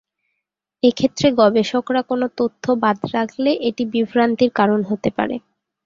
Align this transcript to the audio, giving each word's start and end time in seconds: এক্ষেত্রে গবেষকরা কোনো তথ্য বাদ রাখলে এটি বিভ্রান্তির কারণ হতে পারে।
এক্ষেত্রে 0.83 1.27
গবেষকরা 1.39 2.01
কোনো 2.09 2.25
তথ্য 2.39 2.63
বাদ 2.83 2.97
রাখলে 3.15 3.51
এটি 3.67 3.83
বিভ্রান্তির 3.93 4.51
কারণ 4.59 4.79
হতে 4.89 5.09
পারে। 5.17 5.35